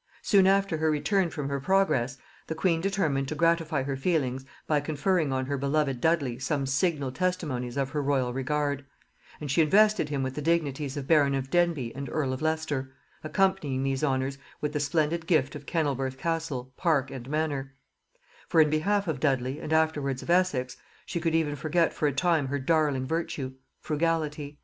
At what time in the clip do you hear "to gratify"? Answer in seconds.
3.28-3.82